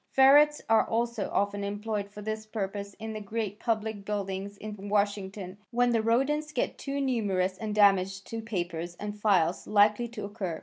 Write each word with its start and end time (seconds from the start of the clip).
Ferrets 0.09 0.63
are 0.67 0.83
also 0.89 1.29
often 1.31 1.63
employed 1.63 2.09
for 2.09 2.23
this 2.23 2.47
purpose 2.47 2.95
in 2.95 3.13
the 3.13 3.21
great 3.21 3.59
public 3.59 4.03
buildings 4.03 4.57
in 4.57 4.89
Washington 4.89 5.59
when 5.69 5.91
the 5.91 6.01
rodents 6.01 6.51
get 6.51 6.79
too 6.79 6.99
numerous 6.99 7.55
and 7.59 7.75
damage 7.75 8.23
to 8.23 8.41
papers 8.41 8.95
and 8.95 9.19
files 9.21 9.67
likely 9.67 10.07
to 10.07 10.25
occur. 10.25 10.59